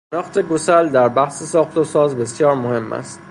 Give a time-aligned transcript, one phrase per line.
[0.13, 3.19] شناخت گسل در بحث ساخت و ساز بسیار مهم است.